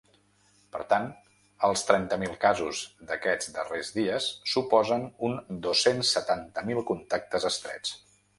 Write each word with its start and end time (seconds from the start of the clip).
Per 0.75 0.79
tant, 0.93 1.03
els 1.67 1.83
trenta 1.89 2.17
mil 2.23 2.33
casos 2.45 2.79
d’aquests 3.11 3.51
darrers 3.59 3.93
dies 3.99 4.31
suposen 4.55 5.07
uns 5.29 5.53
dos-cents 5.67 6.15
setanta 6.19 6.67
mil 6.73 6.83
contactes 6.91 7.49
estrets. 7.53 7.95